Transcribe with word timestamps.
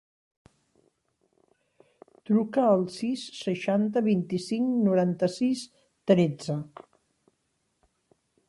Truca 2.29 2.63
al 2.69 2.87
sis, 2.95 3.27
seixanta, 3.41 4.05
vint-i-cinc, 4.09 4.75
noranta-sis, 4.89 5.65
tretze. 6.13 6.61